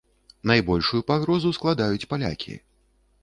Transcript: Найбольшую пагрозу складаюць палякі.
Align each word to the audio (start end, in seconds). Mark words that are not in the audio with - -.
Найбольшую 0.51 1.01
пагрозу 1.11 1.53
складаюць 1.57 2.07
палякі. 2.13 2.57